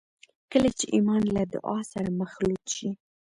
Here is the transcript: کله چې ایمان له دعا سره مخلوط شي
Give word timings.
کله 0.51 0.69
چې 0.77 0.85
ایمان 0.95 1.23
له 1.35 1.43
دعا 1.53 1.77
سره 1.91 2.17
مخلوط 2.21 2.63
شي 2.75 2.89